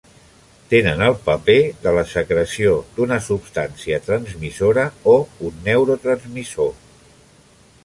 [0.69, 5.17] Tenen el paper de la secreció d'una substància transmissora o
[5.51, 6.77] un neurotransmissor.